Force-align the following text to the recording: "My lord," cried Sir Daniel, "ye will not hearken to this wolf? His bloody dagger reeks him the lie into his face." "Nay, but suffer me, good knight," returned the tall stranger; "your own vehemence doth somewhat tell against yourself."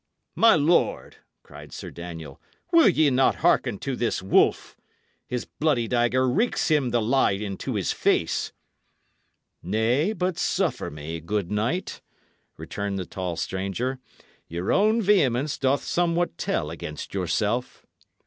"My 0.33 0.55
lord," 0.55 1.17
cried 1.43 1.71
Sir 1.71 1.91
Daniel, 1.91 2.41
"ye 2.73 3.05
will 3.05 3.13
not 3.13 3.35
hearken 3.45 3.77
to 3.81 3.95
this 3.95 4.19
wolf? 4.23 4.75
His 5.27 5.45
bloody 5.45 5.87
dagger 5.87 6.27
reeks 6.27 6.69
him 6.69 6.89
the 6.89 6.99
lie 7.03 7.33
into 7.33 7.75
his 7.75 7.91
face." 7.91 8.51
"Nay, 9.61 10.11
but 10.13 10.39
suffer 10.39 10.89
me, 10.89 11.19
good 11.19 11.51
knight," 11.51 12.01
returned 12.57 12.97
the 12.97 13.05
tall 13.05 13.35
stranger; 13.35 13.99
"your 14.47 14.71
own 14.71 15.03
vehemence 15.03 15.59
doth 15.59 15.83
somewhat 15.83 16.35
tell 16.35 16.71
against 16.71 17.13
yourself." 17.13 17.85